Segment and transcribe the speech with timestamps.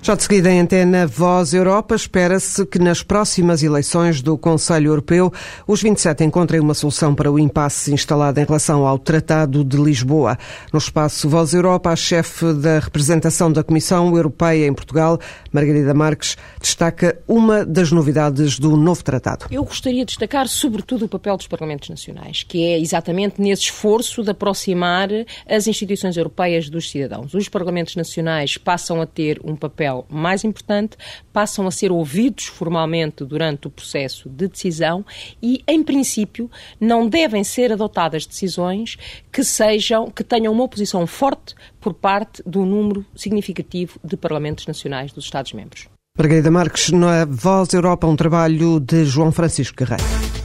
[0.00, 5.30] Já de seguida em antena Voz Europa, espera-se que nas próximas eleições do Conselho Europeu
[5.66, 10.38] os 27 encontrem uma solução para o impasse instalado em relação ao Tratado de Lisboa.
[10.72, 15.18] No espaço Voz Europa, a chefe da representação da Comissão Europeia em Portugal,
[15.52, 19.46] Margarida Marques, destaca uma das novidades do novo tratado.
[19.50, 24.22] Eu gostaria de destacar sobretudo o papel dos Parlamentos Nacionais, que é exatamente nesse esforço
[24.22, 25.08] de aproximar
[25.46, 27.34] as instituições europeias dos cidadãos.
[27.34, 30.96] Os Parlamentos Nacionais passam a ter um papel papel mais importante,
[31.32, 35.04] passam a ser ouvidos formalmente durante o processo de decisão
[35.42, 38.96] e, em princípio, não devem ser adotadas decisões
[39.32, 45.12] que sejam que tenham uma oposição forte por parte do número significativo de parlamentos nacionais
[45.12, 45.88] dos Estados-membros.
[46.16, 50.38] Margarida Marques, na Voz Europa, um trabalho de João Francisco Guerreiro.